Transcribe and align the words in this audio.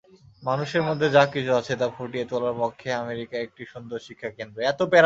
মানুষের 0.43 0.83
মধ্যে 0.83 1.07
যা 1.09 1.23
কিছু 1.25 1.51
আছে, 1.53 1.73
তা 1.75 1.87
ফুটিয়ে 1.97 2.25
তোলার 2.25 2.55
পক্ষে 2.59 2.89
আমেরিকা 3.03 3.35
একটি 3.37 3.63
সুন্দর 3.73 3.99
শিক্ষাকেন্দ্র। 4.07 4.57